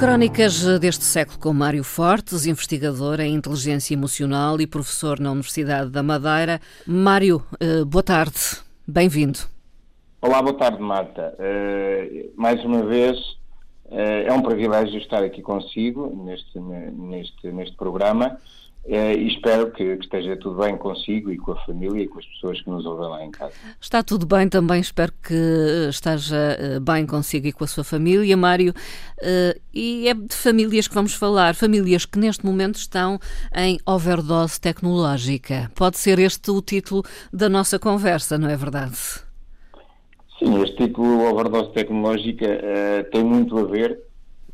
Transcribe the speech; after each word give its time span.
Crónicas 0.00 0.64
deste 0.80 1.04
século 1.04 1.38
com 1.38 1.52
Mário 1.52 1.84
Fortes, 1.84 2.46
investigador 2.46 3.20
em 3.20 3.34
inteligência 3.34 3.92
emocional 3.92 4.58
e 4.58 4.66
professor 4.66 5.20
na 5.20 5.30
Universidade 5.30 5.90
da 5.90 6.02
Madeira. 6.02 6.58
Mário, 6.86 7.42
eh, 7.60 7.84
boa 7.84 8.02
tarde, 8.02 8.40
bem-vindo. 8.88 9.40
Olá, 10.22 10.40
boa 10.40 10.56
tarde, 10.56 10.80
Marta. 10.80 11.36
Uh, 11.38 12.32
mais 12.34 12.64
uma 12.64 12.82
vez, 12.82 13.18
uh, 13.90 14.24
é 14.24 14.32
um 14.32 14.40
privilégio 14.40 14.98
estar 14.98 15.22
aqui 15.22 15.42
consigo 15.42 16.24
neste, 16.24 16.58
neste, 16.58 17.52
neste 17.52 17.76
programa 17.76 18.38
é, 18.84 19.14
e 19.14 19.28
espero 19.28 19.70
que, 19.70 19.96
que, 19.96 20.04
esteja 20.04 20.36
tudo 20.38 20.56
bem 20.62 20.76
consigo 20.76 21.30
e 21.30 21.36
com 21.36 21.52
a 21.52 21.64
família 21.66 22.02
e 22.02 22.08
com 22.08 22.18
as 22.18 22.24
pessoas 22.26 22.62
que 22.62 22.70
nos 22.70 22.86
ouvem 22.86 23.08
lá 23.08 23.24
em 23.24 23.30
casa. 23.30 23.52
Está 23.80 24.02
tudo 24.02 24.26
bem 24.26 24.48
também, 24.48 24.80
espero 24.80 25.12
que 25.22 25.34
esteja 25.90 26.56
eh, 26.58 26.80
bem 26.80 27.06
consigo 27.06 27.46
e 27.46 27.52
com 27.52 27.62
a 27.62 27.66
sua 27.66 27.84
família, 27.84 28.36
Mário. 28.36 28.72
Eh, 29.20 29.60
e 29.72 30.08
é 30.08 30.14
de 30.14 30.34
famílias 30.34 30.88
que 30.88 30.94
vamos 30.94 31.14
falar, 31.14 31.54
famílias 31.54 32.06
que 32.06 32.18
neste 32.18 32.44
momento 32.44 32.76
estão 32.76 33.18
em 33.54 33.78
overdose 33.86 34.58
tecnológica. 34.58 35.70
Pode 35.74 35.98
ser 35.98 36.18
este 36.18 36.50
o 36.50 36.62
título 36.62 37.02
da 37.30 37.50
nossa 37.50 37.78
conversa, 37.78 38.38
não 38.38 38.48
é 38.48 38.56
verdade? 38.56 38.96
Sim, 40.38 40.62
este 40.62 40.86
título, 40.86 41.30
overdose 41.30 41.70
tecnológica, 41.74 42.46
tem 43.12 43.22
muito 43.22 43.58
a 43.58 43.64
ver 43.64 44.09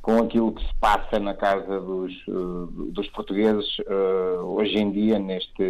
com 0.06 0.18
aquilo 0.18 0.52
que 0.52 0.64
se 0.64 0.72
passa 0.80 1.18
na 1.18 1.34
casa 1.34 1.80
dos, 1.80 2.12
uh, 2.28 2.66
dos 2.92 3.08
portugueses 3.08 3.66
uh, 3.80 4.44
hoje 4.44 4.78
em 4.78 4.92
dia, 4.92 5.18
neste, 5.18 5.64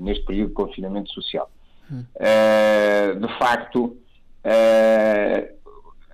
neste 0.00 0.24
período 0.24 0.50
de 0.50 0.54
confinamento 0.54 1.10
social. 1.10 1.50
Hum. 1.90 2.04
Uh, 2.14 3.18
de 3.18 3.36
facto, 3.36 3.96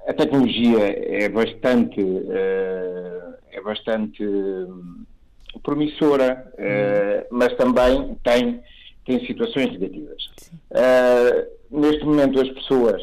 a 0.09 0.15
tecnologia 0.15 0.79
é 0.79 1.29
bastante, 1.29 2.01
é 3.53 3.61
bastante 3.61 4.25
promissora, 5.63 6.51
hum. 6.59 7.27
mas 7.31 7.55
também 7.57 8.17
tem, 8.25 8.63
tem 9.05 9.27
situações 9.27 9.71
negativas. 9.73 10.31
neste 11.71 12.05
momento, 12.07 12.41
as 12.41 12.49
pessoas, 12.49 13.03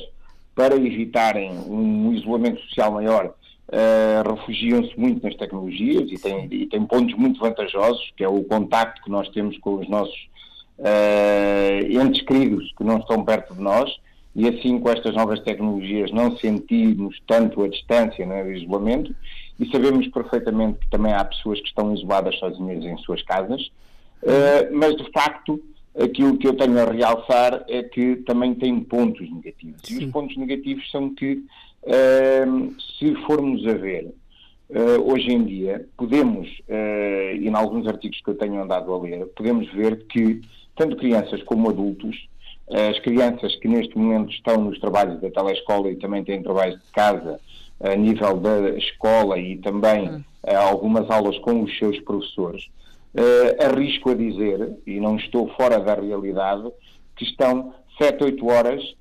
para 0.55 0.75
evitarem 0.75 1.51
um 1.67 2.11
isolamento 2.11 2.59
social 2.61 2.91
maior, 2.91 3.35
uh, 3.69 4.35
refugiam-se 4.35 4.97
muito 4.99 5.23
nas 5.23 5.35
tecnologias 5.35 6.11
e 6.11 6.17
têm, 6.17 6.47
e 6.51 6.65
têm 6.65 6.85
pontos 6.85 7.15
muito 7.15 7.39
vantajosos, 7.39 8.11
que 8.15 8.23
é 8.23 8.27
o 8.27 8.43
contacto 8.43 9.01
que 9.03 9.09
nós 9.09 9.29
temos 9.29 9.57
com 9.59 9.75
os 9.75 9.89
nossos 9.89 10.29
uh, 10.79 12.01
entes 12.01 12.21
queridos 12.23 12.71
que 12.77 12.83
não 12.83 12.97
estão 12.97 13.23
perto 13.23 13.53
de 13.53 13.61
nós, 13.61 13.89
e 14.35 14.47
assim 14.47 14.79
com 14.79 14.89
estas 14.89 15.15
novas 15.15 15.39
tecnologias 15.41 16.11
não 16.11 16.35
sentimos 16.37 17.21
tanto 17.27 17.63
a 17.63 17.67
distância, 17.67 18.25
né, 18.25 18.43
o 18.43 18.51
isolamento, 18.51 19.15
e 19.59 19.69
sabemos 19.71 20.07
perfeitamente 20.07 20.79
que 20.79 20.89
também 20.89 21.13
há 21.13 21.23
pessoas 21.23 21.59
que 21.61 21.67
estão 21.67 21.93
isoladas 21.93 22.37
sozinhas 22.39 22.83
em 22.83 22.97
suas 22.97 23.21
casas, 23.21 23.61
uh, 24.23 24.73
mas 24.75 24.95
de 24.95 25.09
facto 25.11 25.61
aquilo 25.99 26.37
que 26.37 26.47
eu 26.47 26.55
tenho 26.55 26.79
a 26.79 26.91
realçar 26.91 27.63
é 27.67 27.83
que 27.83 28.15
também 28.25 28.55
tem 28.55 28.79
pontos 28.79 29.29
negativos. 29.31 29.81
Sim. 29.83 30.01
E 30.01 30.05
os 30.05 30.11
pontos 30.11 30.35
negativos 30.37 30.89
são 30.89 31.13
que 31.13 31.43
se 32.97 33.15
formos 33.25 33.65
a 33.67 33.73
ver, 33.73 34.13
uh, 34.69 35.11
hoje 35.11 35.31
em 35.31 35.43
dia, 35.43 35.85
podemos, 35.97 36.47
uh, 36.69 37.35
e 37.35 37.47
em 37.47 37.55
alguns 37.55 37.87
artigos 37.87 38.21
que 38.21 38.29
eu 38.29 38.35
tenho 38.35 38.61
andado 38.61 38.93
a 38.93 38.99
ler, 38.99 39.25
podemos 39.35 39.71
ver 39.73 40.05
que 40.07 40.41
tanto 40.75 40.95
crianças 40.95 41.43
como 41.43 41.69
adultos, 41.69 42.27
as 42.69 42.97
crianças 42.99 43.55
que 43.57 43.67
neste 43.67 43.97
momento 43.97 44.31
estão 44.31 44.57
nos 44.61 44.79
trabalhos 44.79 45.19
da 45.19 45.29
telescola 45.29 45.91
e 45.91 45.97
também 45.97 46.23
têm 46.23 46.41
trabalhos 46.41 46.79
de 46.81 46.91
casa 46.91 47.39
a 47.81 47.95
nível 47.95 48.37
da 48.37 48.69
escola 48.77 49.37
e 49.37 49.57
também 49.57 50.09
hum. 50.09 50.23
algumas 50.57 51.09
aulas 51.09 51.37
com 51.39 51.61
os 51.61 51.77
seus 51.77 51.99
professores, 51.99 52.69
arrisco 53.59 54.11
a 54.11 54.15
dizer, 54.15 54.77
e 54.87 54.99
não 54.99 55.17
estou 55.17 55.49
fora 55.49 55.77
da 55.77 55.93
realidade, 55.93 56.71
que 57.17 57.25
estão 57.25 57.73
7, 57.99 58.23
8 58.23 58.47
horas 58.47 58.95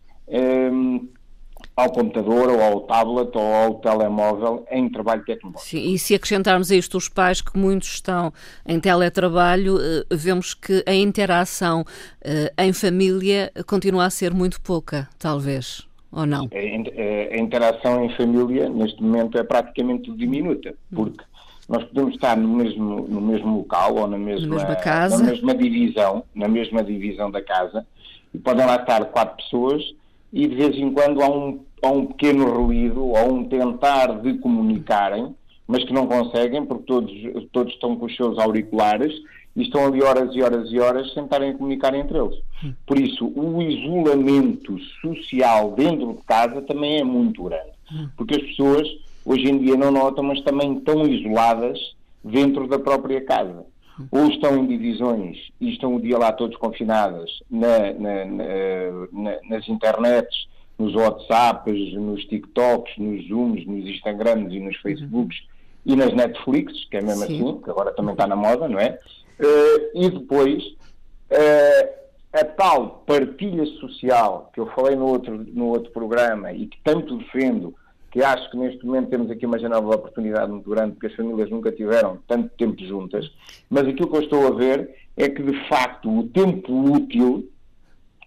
ao 1.77 1.91
computador 1.91 2.51
ou 2.51 2.63
ao 2.63 2.81
tablet 2.81 3.31
ou 3.35 3.55
ao 3.55 3.75
telemóvel 3.77 4.67
em 4.71 4.89
trabalho 4.89 5.25
tecnológico. 5.25 5.69
Sim, 5.69 5.93
e 5.93 5.99
se 5.99 6.15
acrescentarmos 6.15 6.71
a 6.71 6.77
isto 6.77 6.97
os 6.97 7.09
pais 7.09 7.41
que 7.41 7.59
muitos 7.59 7.95
estão 7.95 8.33
em 8.67 8.79
teletrabalho, 8.79 9.79
eh, 9.81 10.05
vemos 10.11 10.55
que 10.55 10.83
a 10.87 10.95
interação 10.95 11.85
eh, 12.23 12.53
em 12.59 12.73
família 12.73 13.51
continua 13.67 14.05
a 14.05 14.11
ser 14.11 14.33
muito 14.35 14.61
pouca, 14.61 15.09
talvez, 15.19 15.87
ou 16.11 16.27
não? 16.27 16.49
A, 16.53 17.37
interação 17.37 18.05
em 18.05 18.15
família 18.17 18.69
neste 18.69 19.03
momento 19.03 19.39
é 19.39 19.43
praticamente 19.43 20.11
diminuta, 20.13 20.75
porque 20.95 21.25
nós 21.69 21.83
podemos 21.85 22.15
estar 22.15 22.37
no 22.37 22.49
mesmo, 22.49 23.07
no 23.09 23.21
mesmo 23.21 23.59
local 23.59 23.97
ou 23.97 24.07
na 24.07 24.19
mesma, 24.19 24.47
na 24.47 24.55
mesma 24.57 24.77
casa, 24.77 25.19
na 25.19 25.31
mesma 25.31 25.55
divisão, 25.55 26.25
na 26.35 26.49
mesma 26.49 26.85
divisão 26.85 27.31
da 27.31 27.43
casa, 27.43 27.87
e 28.35 28.39
podem 28.39 28.67
lá 28.67 28.77
estar 28.77 29.05
quatro 29.07 29.37
pessoas 29.37 29.83
e 30.33 30.47
de 30.47 30.55
vez 30.55 30.77
em 30.77 30.93
quando 30.93 31.23
há 31.23 31.29
um, 31.29 31.61
há 31.83 31.89
um 31.89 32.07
pequeno 32.07 32.49
ruído 32.49 33.05
ou 33.05 33.35
um 33.35 33.45
tentar 33.45 34.21
de 34.21 34.35
comunicarem, 34.39 35.35
mas 35.67 35.85
que 35.85 35.93
não 35.93 36.07
conseguem 36.07 36.65
porque 36.65 36.85
todos, 36.85 37.13
todos 37.53 37.73
estão 37.75 37.97
com 37.97 38.07
os 38.07 38.17
seus 38.17 38.39
auriculares 38.39 39.13
e 39.55 39.63
estão 39.63 39.87
ali 39.87 40.03
horas 40.03 40.35
e 40.35 40.43
horas 40.43 40.71
e 40.73 40.81
horas 40.81 41.13
sem 41.13 41.25
estarem 41.25 41.51
a 41.51 41.55
comunicar 41.55 41.95
entre 41.95 42.19
eles. 42.19 42.39
Por 42.87 42.99
isso, 42.99 43.27
o 43.37 43.61
isolamento 43.61 44.79
social 45.01 45.73
dentro 45.73 46.15
de 46.15 46.23
casa 46.25 46.63
também 46.63 47.01
é 47.01 47.05
muito 47.05 47.45
grande, 47.45 47.73
porque 48.17 48.37
as 48.37 48.43
pessoas 48.43 48.89
hoje 49.25 49.51
em 49.51 49.59
dia 49.59 49.77
não 49.77 49.91
notam, 49.91 50.25
mas 50.25 50.41
também 50.41 50.79
estão 50.79 51.07
isoladas 51.07 51.79
dentro 52.25 52.67
da 52.67 52.79
própria 52.79 53.21
casa 53.21 53.67
ou 54.11 54.27
estão 54.29 54.57
em 54.57 54.67
divisões 54.67 55.39
e 55.61 55.71
estão 55.73 55.95
o 55.97 56.01
dia 56.01 56.19
lá 56.19 56.33
todos 56.33 56.57
confinadas 56.57 57.31
na, 57.51 57.93
na, 57.93 58.25
na, 58.25 59.39
nas 59.49 59.69
internets, 59.69 60.49
nos 60.79 60.95
WhatsApps, 60.95 61.95
nos 61.95 62.25
TikToks, 62.25 62.97
nos 62.99 63.27
Zooms, 63.29 63.67
nos 63.67 63.85
Instagrams 63.89 64.53
e 64.53 64.61
nos 64.61 64.77
Facebooks 64.79 65.39
uhum. 65.41 65.47
e 65.87 65.97
nas 65.97 66.13
Netflix, 66.13 66.85
que 66.91 66.97
é 66.97 67.03
mesmo 67.03 67.27
Sim. 67.27 67.35
assim, 67.35 67.61
que 67.63 67.71
agora 67.71 67.93
também 67.93 68.13
está 68.13 68.27
na 68.27 68.37
moda, 68.37 68.69
não 68.69 68.79
é? 68.79 68.99
Uh, 69.39 69.91
e 69.95 70.11
depois 70.11 70.63
uh, 70.65 72.03
a 72.33 72.45
tal 72.45 73.03
partilha 73.07 73.67
social 73.79 74.51
que 74.55 74.61
eu 74.61 74.67
falei 74.69 74.97
no 74.97 75.07
outro, 75.07 75.45
no 75.53 75.67
outro 75.67 75.93
programa 75.93 76.53
e 76.53 76.67
que 76.67 76.79
tanto 76.83 77.19
defendo 77.19 77.75
que 78.13 78.23
acho 78.23 78.51
que 78.51 78.59
neste 78.59 78.85
momento 78.85 79.09
temos 79.09 79.31
aqui 79.31 79.47
uma 79.47 79.59
janela 79.59 79.81
de 79.81 79.97
oportunidade 79.97 80.53
muito 80.53 80.69
grande, 80.69 80.93
porque 80.93 81.07
as 81.07 81.15
famílias 81.15 81.51
nunca 81.51 81.73
tiveram 81.73 82.19
tanto 82.29 82.51
tempo 82.59 82.85
juntas, 82.85 83.29
mas 83.71 83.89
aquilo 83.89 84.09
que 84.09 84.17
eu 84.19 84.23
estou 84.23 84.47
a 84.47 84.51
ver 84.51 84.95
é 85.17 85.31
que, 85.31 85.43
de 85.43 85.69
facto, 85.69 86.11
o 86.11 86.29
tempo 86.29 86.93
útil, 86.93 87.51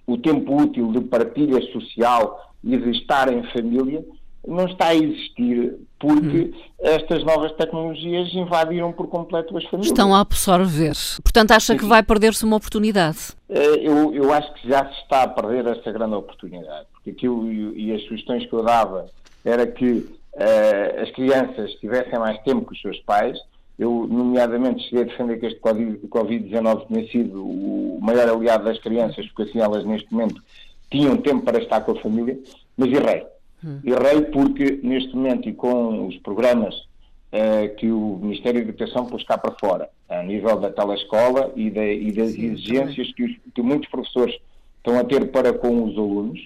o 0.07 0.17
tempo 0.17 0.59
útil 0.59 0.91
de 0.91 1.01
partilha 1.01 1.61
social 1.71 2.51
e 2.63 2.75
de 2.75 2.97
estar 2.97 3.31
em 3.31 3.43
família, 3.51 4.03
não 4.47 4.65
está 4.65 4.87
a 4.87 4.95
existir 4.95 5.75
porque 5.99 6.37
hum. 6.37 6.53
estas 6.79 7.23
novas 7.23 7.51
tecnologias 7.53 8.33
invadiram 8.33 8.91
por 8.91 9.07
completo 9.07 9.55
as 9.55 9.63
famílias. 9.65 9.91
Estão 9.91 10.13
a 10.13 10.19
absorver. 10.19 10.93
Portanto, 11.23 11.51
acha 11.51 11.75
que 11.75 11.85
vai 11.85 12.01
perder-se 12.01 12.43
uma 12.43 12.57
oportunidade? 12.57 13.33
Eh, 13.49 13.87
eu, 13.87 14.13
eu 14.13 14.33
acho 14.33 14.51
que 14.55 14.67
já 14.67 14.85
se 14.87 14.99
está 15.01 15.23
a 15.23 15.27
perder 15.27 15.65
esta 15.67 15.91
grande 15.91 16.15
oportunidade. 16.15 16.87
Porque 16.93 17.11
aquilo 17.11 17.51
e 17.51 17.91
as 17.91 18.03
sugestões 18.03 18.45
que 18.47 18.53
eu 18.53 18.63
dava 18.63 19.07
era 19.45 19.67
que 19.67 19.91
uh, 19.93 21.01
as 21.01 21.11
crianças 21.11 21.71
tivessem 21.75 22.19
mais 22.19 22.37
tempo 22.43 22.65
com 22.65 22.73
os 22.73 22.81
seus 22.81 22.99
pais. 23.01 23.37
Eu, 23.77 24.07
nomeadamente, 24.09 24.83
cheguei 24.83 25.03
a 25.03 25.07
defender 25.07 25.39
que 25.39 25.45
este 25.45 25.59
Covid-19 25.59 26.87
tinha 26.87 27.07
sido 27.07 27.45
o 27.45 27.99
maior 28.01 28.29
aliado 28.29 28.65
das 28.65 28.79
crianças, 28.79 29.25
porque 29.27 29.43
assim 29.43 29.59
elas, 29.59 29.85
neste 29.85 30.11
momento, 30.11 30.41
tinham 30.89 31.17
tempo 31.17 31.43
para 31.43 31.61
estar 31.61 31.81
com 31.81 31.91
a 31.91 32.01
família, 32.01 32.39
mas 32.77 32.89
errei. 32.91 33.25
Hum. 33.63 33.79
Errei 33.83 34.21
porque, 34.31 34.79
neste 34.81 35.15
momento, 35.15 35.49
e 35.49 35.53
com 35.53 36.07
os 36.07 36.17
programas 36.17 36.73
uh, 36.75 37.75
que 37.77 37.91
o 37.91 38.19
Ministério 38.21 38.63
da 38.63 38.69
Educação 38.69 39.05
pôs 39.05 39.23
cá 39.23 39.37
para 39.37 39.55
fora, 39.59 39.89
a 40.07 40.23
nível 40.23 40.57
da 40.57 40.71
telescola 40.71 41.51
e, 41.55 41.69
de, 41.69 41.93
e 41.95 42.11
das 42.13 42.31
Sim, 42.31 42.45
exigências 42.45 43.13
que, 43.13 43.23
os, 43.23 43.35
que 43.53 43.61
muitos 43.61 43.89
professores 43.89 44.35
estão 44.77 44.97
a 44.97 45.03
ter 45.03 45.31
para 45.31 45.51
com 45.51 45.83
os 45.83 45.97
alunos, 45.97 46.39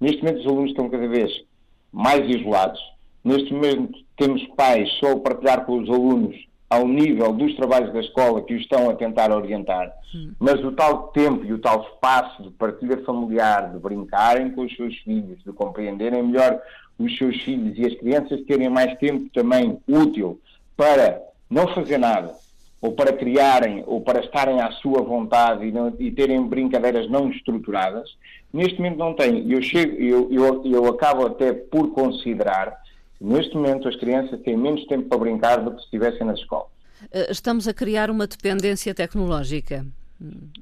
neste 0.00 0.22
momento 0.22 0.40
os 0.40 0.46
alunos 0.46 0.70
estão 0.70 0.90
cada 0.90 1.08
vez 1.08 1.32
mais 1.94 2.28
isolados. 2.28 2.80
Neste 3.22 3.54
momento 3.54 3.98
temos 4.16 4.44
pais 4.48 4.90
só 4.98 5.12
a 5.12 5.20
partilhar 5.20 5.64
com 5.64 5.78
os 5.78 5.88
alunos 5.88 6.36
ao 6.68 6.88
nível 6.88 7.32
dos 7.32 7.54
trabalhos 7.54 7.92
da 7.92 8.00
escola 8.00 8.42
que 8.42 8.54
os 8.54 8.62
estão 8.62 8.90
a 8.90 8.94
tentar 8.94 9.30
orientar, 9.30 9.92
hum. 10.14 10.32
mas 10.40 10.62
o 10.64 10.72
tal 10.72 11.08
tempo 11.08 11.44
e 11.44 11.52
o 11.52 11.58
tal 11.58 11.82
espaço 11.82 12.42
de 12.42 12.50
partilha 12.50 12.98
familiar, 13.04 13.70
de 13.70 13.78
brincarem 13.78 14.50
com 14.50 14.62
os 14.62 14.74
seus 14.74 14.96
filhos, 14.98 15.38
de 15.44 15.52
compreenderem 15.52 16.22
melhor 16.22 16.60
os 16.98 17.16
seus 17.16 17.40
filhos 17.42 17.78
e 17.78 17.86
as 17.86 17.94
crianças 17.94 18.40
terem 18.42 18.68
mais 18.68 18.96
tempo 18.98 19.28
também 19.32 19.78
útil 19.88 20.40
para 20.76 21.22
não 21.48 21.68
fazer 21.68 21.98
nada, 21.98 22.34
ou 22.84 22.92
para 22.92 23.12
criarem, 23.12 23.82
ou 23.86 24.00
para 24.00 24.20
estarem 24.20 24.60
à 24.60 24.70
sua 24.72 25.02
vontade 25.02 25.66
e, 25.66 25.72
não, 25.72 25.92
e 25.98 26.10
terem 26.10 26.42
brincadeiras 26.46 27.08
não 27.08 27.30
estruturadas, 27.30 28.08
neste 28.52 28.76
momento 28.78 28.98
não 28.98 29.14
tem. 29.14 29.50
Eu, 29.50 29.62
chego, 29.62 29.94
eu, 29.96 30.28
eu, 30.30 30.62
eu 30.64 30.86
acabo 30.86 31.26
até 31.26 31.52
por 31.52 31.92
considerar 31.92 32.84
Neste 33.24 33.54
momento, 33.54 33.88
as 33.88 33.96
crianças 33.96 34.38
têm 34.42 34.56
menos 34.56 34.84
tempo 34.86 35.08
para 35.08 35.18
brincar 35.18 35.56
do 35.64 35.70
que 35.70 35.78
se 35.78 35.84
estivessem 35.84 36.26
na 36.26 36.34
escola. 36.34 36.66
Eh, 37.10 37.30
estamos 37.30 37.66
a 37.66 37.72
criar 37.72 38.10
uma 38.10 38.26
dependência 38.26 38.94
tecnológica. 38.94 39.86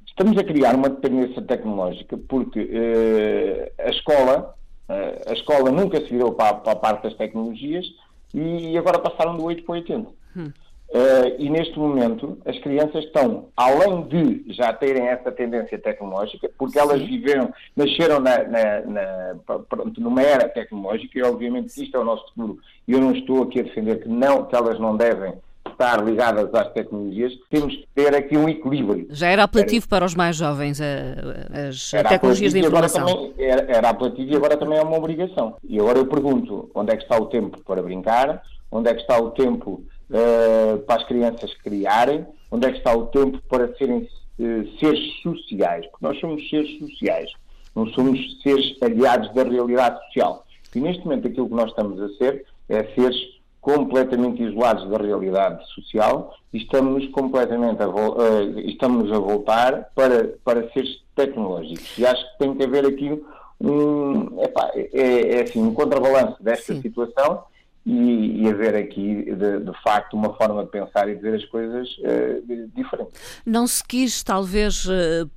Estamos 0.07 0.39
a 0.39 0.45
criar 0.45 0.77
uma 0.77 0.89
dependência 0.89 1.43
tecnológica 1.43 2.17
porque 2.17 2.61
uh, 2.61 3.83
a 3.85 3.91
escola 3.91 4.55
uh, 4.89 5.31
a 5.31 5.33
escola 5.33 5.71
nunca 5.71 6.01
se 6.01 6.09
virou 6.11 6.33
para, 6.33 6.55
para, 6.55 6.73
a 6.73 6.77
parte 6.77 7.03
das 7.03 7.15
tecnologias 7.15 7.85
e 8.33 8.77
agora 8.79 8.99
passaram 8.99 9.37
do 9.37 9.45
8 9.45 9.65
para 9.65 9.73
o 9.73 9.77
80. 9.77 10.11
Hum. 10.37 10.53
Uh, 10.93 11.35
e 11.39 11.49
neste 11.49 11.79
momento 11.79 12.37
as 12.45 12.59
crianças 12.59 13.05
estão, 13.05 13.47
além 13.57 14.03
de 14.03 14.45
já 14.53 14.75
terem 14.75 15.09
essa 15.09 15.33
tendência 15.33 15.79
tecnológica, 15.79 16.51
porque 16.59 16.79
elas 16.79 17.01
viveram, 17.01 17.51
nasceram 17.75 18.21
na, 18.21 18.43
na, 18.45 18.81
na, 18.83 19.35
pronto, 19.71 19.99
numa 19.99 20.21
era 20.21 20.51
tecnológica 20.51 21.19
e 21.19 21.23
obviamente 21.23 21.69
isto 21.83 21.97
é 21.97 22.01
o 22.01 22.05
nosso 22.05 22.27
futuro. 22.29 22.59
E 22.87 22.93
eu 22.93 23.01
não 23.01 23.13
estou 23.13 23.43
aqui 23.43 23.61
a 23.61 23.63
defender 23.63 24.03
que, 24.03 24.09
não, 24.09 24.45
que 24.45 24.55
elas 24.55 24.79
não 24.79 24.95
devem 24.95 25.33
estar 25.67 26.05
ligadas 26.05 26.53
às 26.53 26.71
tecnologias, 26.75 27.33
temos 27.49 27.75
que 27.75 27.89
ter 27.95 28.15
aqui 28.15 28.37
um 28.37 28.47
equilíbrio. 28.47 29.07
Já 29.09 29.29
era 29.29 29.45
apelativo 29.45 29.87
era, 29.87 29.89
para 29.89 30.05
os 30.05 30.15
mais 30.15 30.37
jovens 30.37 30.79
as 30.79 31.91
tecnologias 31.91 32.53
de 32.53 32.59
informação. 32.59 33.07
Também, 33.07 33.33
era, 33.39 33.63
era 33.63 33.89
apelativo 33.89 34.31
e 34.31 34.37
agora 34.37 34.59
também 34.59 34.79
é 34.79 34.83
uma 34.83 34.99
obrigação. 34.99 35.57
E 35.67 35.81
agora 35.81 35.99
eu 35.99 36.07
pergunto, 36.07 36.71
onde 36.75 36.93
é 36.93 36.97
que 36.99 37.03
está 37.05 37.17
o 37.17 37.27
tempo 37.27 37.59
para 37.65 37.83
brincar? 37.83 38.43
Onde 38.71 38.91
é 38.91 38.95
que 38.95 39.01
está 39.01 39.19
o 39.19 39.31
tempo 39.31 39.83
uh, 40.13 40.79
para 40.81 41.01
as 41.01 41.09
crianças 41.09 41.55
criarem, 41.55 42.27
onde 42.51 42.67
é 42.67 42.71
que 42.71 42.79
está 42.79 42.95
o 42.95 43.07
tempo 43.07 43.41
para 43.49 43.75
serem 43.77 44.09
uh, 44.39 44.79
seres 44.79 45.21
sociais, 45.23 45.87
porque 45.87 46.07
nós 46.07 46.21
somos 46.21 46.49
seres 46.49 46.79
sociais, 46.79 47.33
não 47.75 47.87
somos 47.89 48.21
seres 48.43 48.77
aliados 48.83 49.33
da 49.35 49.43
realidade 49.43 49.99
social. 50.07 50.45
E 50.75 50.81
neste 50.81 51.05
momento 51.05 51.29
aquilo 51.29 51.49
que 51.49 51.55
nós 51.55 51.71
estamos 51.71 52.01
a 52.01 52.09
ser 52.17 52.47
é 52.69 52.85
seres 52.95 53.17
completamente 53.61 54.43
isolados 54.43 54.89
da 54.91 54.99
realidade 54.99 55.65
social 55.73 56.35
e 56.53 56.59
estamos 56.59 57.07
completamente 57.09 57.81
a, 57.83 57.89
uh, 57.89 58.59
estamos 58.61 59.11
a 59.13 59.19
voltar 59.19 59.91
para, 59.95 60.35
para 60.45 60.69
seres 60.73 61.01
tecnológicos. 61.15 61.97
E 61.97 62.05
acho 62.05 62.23
que 62.33 62.39
tem 62.39 62.55
que 62.55 62.65
haver 62.65 62.87
aqui 62.87 63.23
um, 63.61 64.43
epá, 64.43 64.71
é, 64.75 65.37
é 65.37 65.43
assim, 65.43 65.63
um 65.63 65.73
contrabalanço 65.73 66.43
desta 66.43 66.75
Sim. 66.75 66.83
situação 66.83 67.45
e, 67.85 68.43
e 68.43 68.49
haver 68.49 68.77
aqui, 68.77 69.25
de, 69.25 69.61
de, 69.61 69.83
facto, 69.83 70.15
uma 70.15 70.35
forma 70.35 70.65
de 70.65 70.71
pensar 70.71 71.09
e 71.09 71.17
de 71.17 71.21
ver 71.21 71.35
as 71.35 71.45
coisas 71.47 71.89
uh, 71.99 72.69
diferente. 72.75 73.11
Não 73.45 73.67
se 73.67 73.83
quis, 73.85 74.23
talvez, 74.23 74.85
uh, 74.87 75.29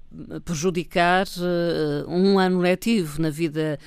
prejudicar 0.44 1.26
uh, 1.38 2.10
um 2.10 2.40
ano 2.40 2.60
letivo 2.60 3.22
na 3.22 3.30
vida 3.30 3.78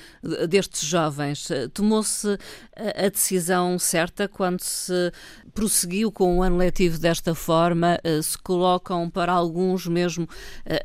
destes 0.47 0.81
jovens. 0.81 1.49
Tomou-se 1.73 2.37
a 2.75 3.09
decisão 3.09 3.77
certa 3.79 4.27
quando 4.27 4.61
se 4.61 5.11
prosseguiu 5.53 6.11
com 6.11 6.37
o 6.37 6.43
ano 6.43 6.57
letivo 6.57 6.99
desta 6.99 7.33
forma? 7.35 7.99
Se 8.21 8.37
colocam 8.37 9.09
para 9.09 9.33
alguns 9.33 9.87
mesmo 9.87 10.27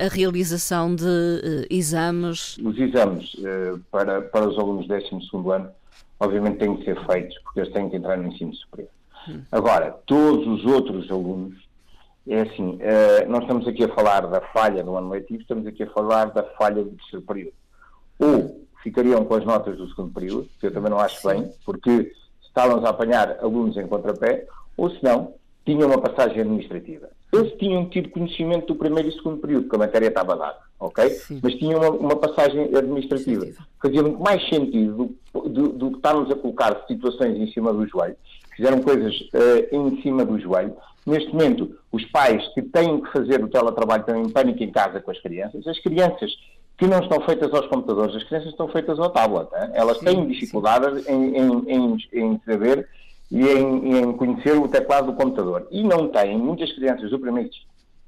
a 0.01 0.09
realização 0.09 0.95
de 0.95 1.67
exames? 1.71 2.57
Os 2.59 2.79
exames 2.79 3.37
para, 3.91 4.23
para 4.23 4.49
os 4.49 4.59
alunos 4.59 4.87
do 4.87 4.95
12 4.95 5.55
ano 5.55 5.71
obviamente 6.21 6.59
têm 6.59 6.77
que 6.77 6.85
ser 6.85 7.07
feitos, 7.07 7.37
porque 7.43 7.61
eles 7.61 7.73
têm 7.73 7.89
que 7.89 7.97
entrar 7.97 8.17
no 8.17 8.29
ensino 8.29 8.55
superior. 8.55 8.91
Hum. 9.29 9.43
Agora, 9.51 9.91
todos 10.07 10.47
os 10.47 10.65
outros 10.65 11.11
alunos, 11.11 11.57
é 12.27 12.41
assim, 12.41 12.79
uh, 12.79 13.29
nós 13.29 13.43
estamos 13.43 13.69
aqui 13.69 13.85
a 13.85 13.95
falar 13.95 14.27
da 14.27 14.41
falha 14.41 14.83
do 14.83 14.97
ano 14.97 15.11
letivo, 15.11 15.43
estamos 15.43 15.67
aqui 15.67 15.83
a 15.83 15.91
falar 15.91 16.27
da 16.27 16.43
falha 16.43 16.83
do 16.83 16.91
terceiro 16.91 17.25
período. 17.27 17.55
Ou 18.19 18.65
ficariam 18.83 19.25
com 19.25 19.35
as 19.35 19.45
notas 19.45 19.77
do 19.77 19.89
segundo 19.89 20.13
período, 20.13 20.49
que 20.59 20.67
eu 20.67 20.73
também 20.73 20.91
não 20.91 20.99
acho 20.99 21.27
bem, 21.27 21.51
porque 21.65 22.13
estávamos 22.43 22.85
a 22.85 22.91
apanhar 22.91 23.39
alunos 23.41 23.77
em 23.77 23.87
contrapé, 23.87 24.47
ou 24.77 24.91
se 24.91 25.03
não, 25.03 25.35
tinham 25.65 25.89
uma 25.89 26.01
passagem 26.01 26.41
administrativa. 26.41 27.09
Eles 27.33 27.53
tinham 27.59 27.89
tido 27.89 28.11
conhecimento 28.11 28.67
do 28.67 28.77
primeiro 28.77 29.09
e 29.09 29.13
segundo 29.13 29.39
período, 29.39 29.63
porque 29.63 29.77
a 29.77 29.79
matéria 29.81 30.09
estava 30.09 30.37
dada, 30.37 30.59
ok? 30.79 31.09
Sim. 31.11 31.41
Mas 31.43 31.55
tinham 31.55 31.81
uma, 31.81 31.91
uma 31.91 32.17
passagem 32.17 32.71
administrativa. 32.77 33.47
Sim. 33.47 33.55
Fazia 33.83 34.03
muito 34.03 34.21
mais 34.21 34.49
sentido 34.49 35.17
do, 35.33 35.49
do, 35.49 35.69
do, 35.71 35.91
que 35.91 35.97
estarmos 35.97 36.31
a 36.31 36.37
colocar 36.37 36.85
situações 36.87 37.37
em 37.37 37.51
cima 37.51 37.73
do 37.73 37.87
joelho. 37.89 38.17
Fizeram 38.55 38.81
coisas 38.83 39.13
uh, 39.35 39.75
em 39.75 40.01
cima 40.03 40.25
do 40.25 40.39
joelho. 40.39 40.77
Neste 41.07 41.31
momento, 41.33 41.77
os 41.93 42.05
pais 42.07 42.47
que 42.55 42.63
têm 42.63 43.01
que 43.01 43.13
fazer 43.13 43.43
o 43.43 43.49
teletrabalho 43.49 44.01
estão 44.01 44.23
em 44.23 44.31
pânico 44.31 44.63
em 44.63 44.71
casa 44.71 45.01
com 45.01 45.11
as 45.11 45.21
crianças. 45.21 45.67
As 45.67 45.79
crianças 45.79 46.33
que 46.79 46.87
não 46.87 47.01
estão 47.01 47.21
feitas 47.21 47.53
aos 47.53 47.67
computadores, 47.67 48.17
as 48.17 48.25
crianças 48.25 48.51
estão 48.51 48.69
feitas 48.69 48.99
ao 48.99 49.11
tablet. 49.11 49.49
Hein? 49.55 49.71
Elas 49.75 49.99
sim, 49.99 50.07
têm 50.07 50.27
dificuldades 50.27 51.07
em, 51.07 51.37
em, 51.37 51.65
em, 51.69 51.97
em 52.13 52.41
saber 52.45 52.89
e 53.31 53.47
em, 53.47 54.13
conhecer 54.15 54.57
o 54.57 54.69
teclado 54.69 55.13
do 55.13 55.13
computador. 55.15 55.67
E 55.71 55.83
não 55.83 56.09
têm, 56.09 56.39
muitas 56.39 56.73
crianças 56.73 57.11
do 57.11 57.19
primeiro 57.19 57.51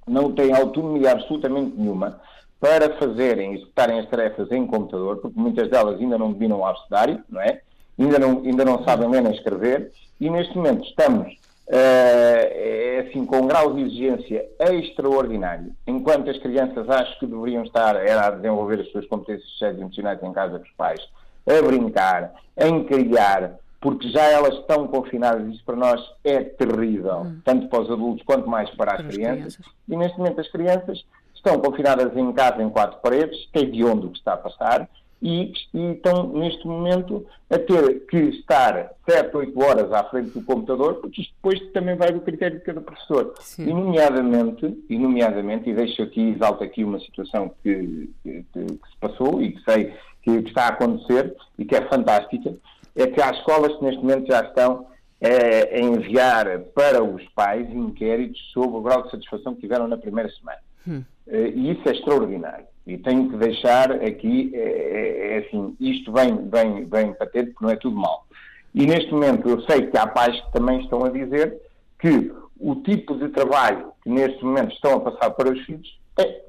não 0.06 0.32
têm 0.32 0.52
autonomia 0.52 1.12
absolutamente 1.12 1.76
nenhuma 1.76 2.20
para 2.60 2.96
fazerem, 2.96 3.54
executarem 3.54 3.98
as 3.98 4.08
tarefas 4.08 4.50
em 4.50 4.66
computador, 4.66 5.18
porque 5.18 5.38
muitas 5.38 5.68
delas 5.68 6.00
ainda 6.00 6.16
não 6.16 6.32
dominam 6.32 6.60
o 6.60 6.64
abecedário, 6.64 7.22
não 7.28 7.40
é? 7.40 7.60
Ainda 7.98 8.18
não, 8.18 8.42
ainda 8.42 8.64
não 8.64 8.84
sabem 8.84 9.08
ler 9.08 9.22
nem 9.22 9.32
escrever, 9.32 9.92
e 10.20 10.30
neste 10.30 10.56
momento 10.56 10.86
estamos 10.86 11.36
uh, 11.68 13.08
assim, 13.08 13.24
com 13.24 13.38
um 13.38 13.46
grau 13.46 13.74
de 13.74 13.82
exigência 13.82 14.46
extraordinário, 14.58 15.72
enquanto 15.86 16.30
as 16.30 16.38
crianças 16.38 16.88
acho 16.88 17.18
que 17.18 17.26
deveriam 17.26 17.64
estar 17.64 17.96
era 17.96 18.26
a 18.26 18.30
desenvolver 18.30 18.80
as 18.80 18.90
suas 18.90 19.06
competências 19.06 19.48
sociais 19.50 19.76
e 19.76 19.80
emocionais 19.80 20.22
em 20.22 20.32
casa 20.32 20.58
dos 20.58 20.70
pais, 20.72 21.00
a 21.46 21.66
brincar, 21.66 22.34
em 22.56 22.84
criar, 22.84 23.54
porque 23.80 24.08
já 24.10 24.22
elas 24.24 24.54
estão 24.54 24.86
confinadas, 24.88 25.46
isso 25.54 25.64
para 25.64 25.76
nós 25.76 26.00
é 26.24 26.42
terrível, 26.42 27.20
hum. 27.20 27.40
tanto 27.44 27.68
para 27.68 27.82
os 27.82 27.90
adultos 27.90 28.24
quanto 28.24 28.48
mais 28.48 28.68
para 28.70 28.92
as, 28.92 29.02
para 29.02 29.08
crianças. 29.08 29.56
crianças. 29.56 29.66
E 29.88 29.96
neste 29.96 30.18
momento 30.18 30.40
as 30.40 30.48
crianças 30.48 31.04
estão 31.34 31.60
confinadas 31.60 32.16
em 32.16 32.32
casa 32.32 32.62
em 32.62 32.70
quatro 32.70 32.98
paredes, 33.00 33.48
tem 33.52 33.70
de 33.70 33.84
onde 33.84 34.06
o 34.06 34.10
que 34.10 34.18
está 34.18 34.32
a 34.32 34.38
passar, 34.38 34.88
e, 35.22 35.52
e, 35.72 35.92
estão 35.92 36.28
neste 36.34 36.66
momento 36.66 37.26
a 37.48 37.58
ter 37.58 38.06
que 38.06 38.16
estar 38.16 38.92
7, 39.08 39.36
8 39.36 39.60
horas 39.60 39.92
à 39.92 40.04
frente 40.04 40.30
do 40.30 40.42
computador, 40.42 40.96
porque 40.96 41.22
isto 41.22 41.34
depois 41.34 41.60
também 41.72 41.96
vai 41.96 42.12
do 42.12 42.20
critério 42.20 42.58
de 42.58 42.64
cada 42.64 42.80
professor. 42.80 43.34
Sim. 43.40 43.68
E 43.68 43.72
nomeadamente, 43.72 44.84
e 44.88 44.98
nomeadamente, 44.98 45.70
e 45.70 45.74
deixo 45.74 46.02
aqui, 46.02 46.30
exalto 46.30 46.62
aqui 46.62 46.84
uma 46.84 47.00
situação 47.00 47.50
que, 47.62 48.10
que, 48.22 48.44
que 48.52 48.60
se 48.60 48.96
passou 49.00 49.40
e 49.40 49.52
que 49.52 49.62
sei 49.64 49.94
que, 50.22 50.42
que, 50.42 50.48
está 50.48 50.64
a 50.64 50.68
acontecer 50.68 51.34
e 51.58 51.64
que 51.64 51.74
é 51.74 51.88
fantástica, 51.88 52.54
é 52.94 53.06
que 53.06 53.20
há 53.20 53.30
escolas 53.30 53.76
que 53.76 53.84
neste 53.84 54.00
momento 54.02 54.26
já 54.26 54.40
estão 54.40 54.86
é, 55.20 55.76
a 55.76 55.80
enviar 55.80 56.60
para 56.74 57.02
os 57.02 57.24
pais 57.30 57.68
inquéritos 57.70 58.40
sobre 58.52 58.76
o 58.76 58.82
grau 58.82 59.02
de 59.02 59.10
satisfação 59.10 59.54
que 59.54 59.62
tiveram 59.62 59.88
na 59.88 59.96
primeira 59.96 60.30
semana. 60.30 60.58
Hum. 60.86 61.02
Eh, 61.28 61.52
e 61.54 61.72
isso 61.72 61.88
é 61.88 61.92
extraordinário. 61.92 62.66
E 62.86 62.96
tenho 62.98 63.28
que 63.28 63.36
deixar 63.36 63.90
aqui, 63.92 64.52
é, 64.54 65.34
é, 65.34 65.38
assim, 65.38 65.76
isto 65.80 66.12
vem, 66.12 66.48
vem, 66.48 66.84
vem 66.84 67.12
para 67.14 67.26
ter, 67.26 67.46
porque 67.46 67.64
não 67.64 67.70
é 67.70 67.76
tudo 67.76 67.96
mal. 67.96 68.26
E 68.74 68.86
neste 68.86 69.10
momento 69.12 69.48
eu 69.48 69.60
sei 69.62 69.86
que 69.86 69.98
há 69.98 70.06
pais 70.06 70.40
que 70.40 70.52
também 70.52 70.80
estão 70.80 71.04
a 71.04 71.08
dizer 71.08 71.60
que 71.98 72.32
o 72.60 72.76
tipo 72.76 73.16
de 73.16 73.28
trabalho 73.30 73.92
que 74.02 74.10
neste 74.10 74.44
momento 74.44 74.72
estão 74.72 74.94
a 74.94 75.00
passar 75.00 75.30
para 75.30 75.50
os 75.50 75.60
filhos 75.64 75.98
é 76.18 76.42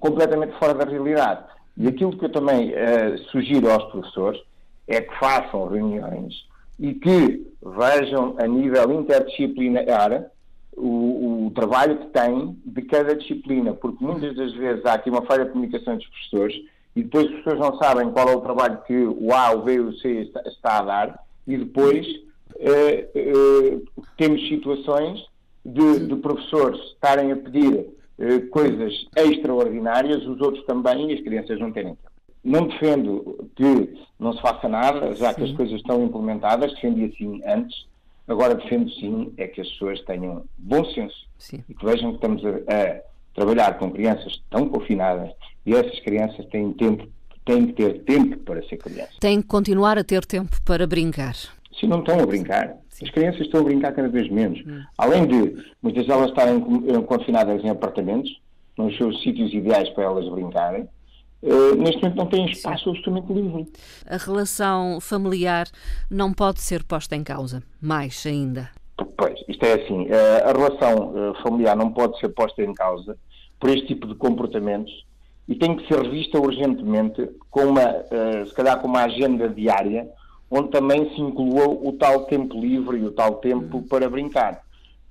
completamente 0.00 0.56
fora 0.58 0.74
da 0.74 0.84
realidade. 0.84 1.44
E 1.76 1.86
aquilo 1.86 2.16
que 2.16 2.24
eu 2.24 2.32
também 2.32 2.70
uh, 2.70 3.18
sugiro 3.30 3.70
aos 3.70 3.84
professores 3.90 4.40
é 4.86 5.00
que 5.00 5.14
façam 5.18 5.68
reuniões 5.68 6.46
e 6.78 6.94
que 6.94 7.46
vejam 7.62 8.36
a 8.38 8.46
nível 8.46 8.92
interdisciplinar 8.92 10.30
o, 10.78 11.46
o, 11.46 11.50
trabalho 11.50 11.98
que 11.98 12.06
tem 12.06 12.56
de 12.64 12.82
cada 12.82 13.14
disciplina, 13.14 13.72
porque 13.74 14.04
muitas 14.04 14.36
das 14.36 14.52
vezes 14.54 14.84
há 14.84 14.94
aqui 14.94 15.10
uma 15.10 15.22
falha 15.22 15.44
de 15.44 15.50
comunicação 15.50 15.96
dos 15.96 16.06
professores 16.06 16.56
e 16.94 17.02
depois 17.02 17.26
os 17.26 17.32
professores 17.42 17.60
não 17.60 17.78
sabem 17.78 18.10
qual 18.10 18.28
é 18.28 18.36
o 18.36 18.40
trabalho 18.40 18.82
que 18.86 18.96
o 18.96 19.32
A, 19.32 19.52
o 19.52 19.62
B 19.62 19.74
e 19.74 19.80
o 19.80 19.92
C 19.98 20.08
está, 20.22 20.42
está 20.46 20.78
a 20.78 20.82
dar 20.82 21.24
e 21.46 21.56
depois 21.56 22.06
eh, 22.58 23.08
eh, 23.14 23.80
temos 24.16 24.46
situações 24.48 25.24
de, 25.64 26.06
de, 26.06 26.16
professores 26.16 26.80
estarem 26.92 27.32
a 27.32 27.36
pedir 27.36 27.86
eh, 28.18 28.40
coisas 28.50 29.06
extraordinárias, 29.16 30.26
os 30.26 30.40
outros 30.40 30.64
também 30.64 31.10
e 31.10 31.14
as 31.14 31.20
crianças 31.20 31.58
não 31.58 31.72
terem 31.72 31.94
tempo. 31.94 32.10
Não 32.44 32.66
defendo 32.66 33.48
que 33.54 33.96
não 34.18 34.32
se 34.32 34.40
faça 34.40 34.68
nada, 34.68 35.14
já 35.14 35.34
que 35.34 35.44
as 35.44 35.52
coisas 35.52 35.76
estão 35.76 36.02
implementadas, 36.02 36.72
defendi 36.74 37.04
assim 37.04 37.40
antes, 37.46 37.86
Agora 38.28 38.54
defendo 38.54 38.90
sim 38.92 39.32
é 39.38 39.46
que 39.48 39.60
as 39.60 39.68
pessoas 39.68 40.00
tenham 40.02 40.44
bom 40.58 40.84
senso 40.92 41.26
sim. 41.38 41.64
e 41.68 41.74
que 41.74 41.84
vejam 41.84 42.10
que 42.10 42.16
estamos 42.16 42.44
a, 42.44 42.50
a, 42.50 43.00
trabalhar 43.34 43.78
com 43.78 43.90
crianças 43.90 44.40
tão 44.50 44.68
confinadas 44.68 45.30
e 45.64 45.74
essas 45.74 45.98
crianças 46.00 46.44
têm 46.46 46.72
tempo, 46.74 47.08
têm 47.46 47.68
que 47.68 47.72
ter 47.72 48.04
tempo 48.04 48.36
para 48.38 48.62
ser 48.68 48.76
crianças. 48.76 49.16
Têm 49.18 49.40
que 49.40 49.48
continuar 49.48 49.96
a 49.96 50.04
ter 50.04 50.24
tempo 50.26 50.56
para 50.62 50.86
brincar. 50.86 51.34
Se 51.78 51.86
não 51.86 52.00
estão 52.00 52.20
a 52.20 52.26
brincar. 52.26 52.76
Sim. 52.90 53.06
As 53.06 53.10
crianças 53.12 53.40
estão 53.42 53.60
a 53.60 53.64
brincar 53.64 53.92
cada 53.92 54.08
vez 54.08 54.28
menos. 54.28 54.60
Hum. 54.66 54.82
Além 54.98 55.26
de 55.26 55.64
muitas 55.80 56.06
delas 56.06 56.30
estarem 56.30 56.60
confinadas 57.06 57.64
em 57.64 57.70
apartamentos, 57.70 58.40
nos 58.76 58.96
seus 58.96 59.22
sítios 59.22 59.52
ideais 59.54 59.88
para 59.90 60.04
elas 60.04 60.28
brincarem, 60.28 60.88
uh, 61.42 61.74
neste 61.76 62.02
momento 62.02 62.16
não 62.16 62.26
têm 62.26 62.46
espaço 62.46 62.90
absolutamente 62.90 63.32
livre. 63.32 63.66
A 64.06 64.16
relação 64.16 65.00
familiar 65.00 65.66
não 66.10 66.32
pode 66.32 66.60
ser 66.60 66.84
posta 66.84 67.16
em 67.16 67.24
causa, 67.24 67.62
mais 67.80 68.24
ainda. 68.26 68.70
Pois, 69.16 69.38
isto 69.48 69.64
é 69.64 69.74
assim, 69.74 70.06
uh, 70.06 70.48
a 70.48 70.52
relação 70.52 71.10
uh, 71.10 71.42
familiar 71.42 71.76
não 71.76 71.90
pode 71.92 72.18
ser 72.18 72.28
posta 72.30 72.62
em 72.62 72.74
causa 72.74 73.16
por 73.60 73.70
este 73.70 73.86
tipo 73.88 74.06
de 74.06 74.14
comportamentos 74.14 75.06
e 75.48 75.54
tem 75.54 75.76
que 75.76 75.86
ser 75.88 76.02
revista 76.02 76.38
urgentemente 76.38 77.28
com 77.50 77.64
uma, 77.64 78.04
se 78.46 78.54
calhar 78.54 78.78
com 78.78 78.86
uma 78.86 79.04
agenda 79.04 79.48
diária 79.48 80.06
onde 80.50 80.70
também 80.70 81.08
se 81.14 81.20
inclua 81.20 81.68
o 81.68 81.92
tal 81.92 82.24
tempo 82.24 82.58
livre 82.58 82.98
e 82.98 83.04
o 83.04 83.10
tal 83.10 83.36
tempo 83.36 83.82
para 83.82 84.08
brincar. 84.08 84.62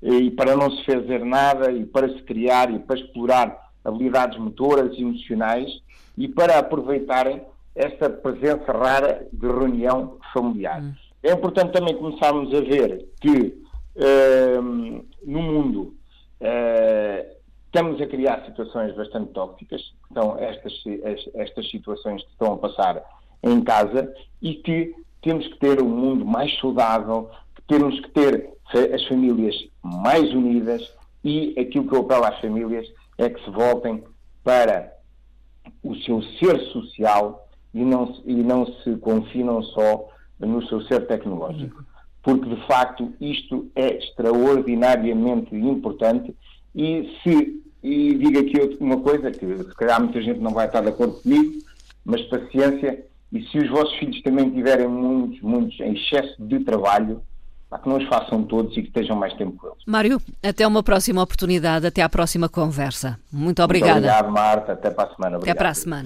E 0.02 0.32
para 0.32 0.56
não 0.56 0.72
se 0.72 0.84
fazer 0.86 1.24
nada, 1.24 1.72
e 1.72 1.86
para 1.86 2.10
se 2.10 2.22
criar 2.24 2.72
e 2.72 2.80
para 2.80 3.00
explorar 3.00 3.67
habilidades 3.88 4.38
motoras 4.38 4.94
e 4.98 5.02
emocionais, 5.02 5.82
e 6.18 6.28
para 6.28 6.60
aproveitarem 6.60 7.42
esta 7.76 8.10
presença 8.10 8.72
rara 8.72 9.28
de 9.32 9.48
reunião 9.48 10.18
familiar. 10.34 10.82
Hum. 10.82 10.94
É 11.24 11.32
importante 11.32 11.72
também 11.72 11.96
começarmos 11.96 12.54
a 12.54 12.62
ver 12.62 13.08
que 13.22 13.64
uh, 13.96 15.06
no 15.24 15.42
mundo 15.42 15.96
uh, 16.42 17.38
estamos 17.66 18.02
a 18.02 18.08
criar 18.08 18.44
situações 18.46 18.96
bastante 18.96 19.32
tóxicas, 19.34 19.94
então 20.10 20.38
estas, 20.40 20.74
estas 21.36 21.70
situações 21.70 22.24
que 22.24 22.32
estão 22.32 22.54
a 22.54 22.58
passar 22.58 23.04
em 23.44 23.62
casa 23.62 24.12
e 24.42 24.56
que 24.56 24.96
temos 25.22 25.48
que 25.48 25.60
ter 25.60 25.82
um 25.82 25.90
mundo 25.90 26.26
mais 26.26 26.58
saudável, 26.60 27.30
temos 27.68 28.00
que 28.00 28.10
ter 28.12 28.50
as 28.94 29.06
famílias 29.06 29.56
mais 29.84 30.34
unidas 30.34 30.92
e 31.24 31.54
aquilo 31.60 31.88
que 31.88 31.96
eu 31.96 32.02
apelo 32.02 32.26
às 32.26 32.40
famílias 32.40 32.88
é 33.18 33.30
que 33.30 33.44
se 33.44 33.50
voltem 33.50 34.04
para 34.44 34.94
o 35.84 35.96
seu 35.96 36.22
ser 36.40 36.60
social 36.72 37.48
e 37.74 37.84
não, 37.84 38.16
e 38.26 38.36
não 38.36 38.66
se 38.66 38.96
confinam 38.98 39.62
só 39.62 40.10
no 40.40 40.66
seu 40.68 40.82
ser 40.82 41.08
tecnológico. 41.08 41.84
Porque, 42.22 42.50
de 42.50 42.68
facto, 42.68 43.14
isto 43.20 43.70
é 43.76 43.98
extraordinariamente 43.98 45.56
importante 45.56 46.36
e 46.76 47.10
se 47.24 47.58
e 47.84 48.16
digo 48.16 48.40
aqui 48.40 48.78
uma 48.80 49.00
coisa 49.00 49.32
que 49.32 49.46
se 49.46 49.76
calhar 49.76 50.02
muita 50.02 50.22
gente 50.22 50.40
não 50.40 50.52
vai 50.52 50.68
estar 50.68 50.82
de 50.82 50.90
acordo 50.90 51.22
comigo, 51.22 51.54
mas 52.04 52.22
paciência, 52.24 53.06
e 53.32 53.42
se 53.44 53.58
os 53.60 53.70
vossos 53.70 53.96
filhos 53.98 54.22
também 54.24 54.50
tiverem 54.50 54.88
muitos, 54.88 55.42
muitos 55.42 55.80
em 55.80 55.94
excesso 55.94 56.36
de 56.44 56.60
trabalho, 56.62 57.22
para 57.70 57.80
que 57.80 57.90
não 57.90 57.98
os 57.98 58.08
façam 58.08 58.44
todos 58.44 58.72
e 58.78 58.82
que 58.82 58.88
estejam 58.88 59.16
mais 59.16 59.34
tempo 59.34 59.58
com 59.58 59.68
eles. 59.68 59.80
Mário, 59.86 60.22
até 60.42 60.66
uma 60.66 60.82
próxima 60.82 61.22
oportunidade, 61.22 61.86
até 61.86 62.02
à 62.02 62.10
próxima 62.10 62.48
conversa. 62.48 63.20
Muito 63.32 63.62
obrigada. 63.62 63.94
Muito 63.94 64.06
obrigado, 64.06 64.32
Marta. 64.32 64.74
Até 64.74 64.90
para 64.90 65.10
a 65.10 65.16
semana. 65.16 65.38
Obrigado. 65.38 65.56
Até 65.56 65.60
para 65.60 65.70
a 65.70 65.74
semana. 65.74 66.04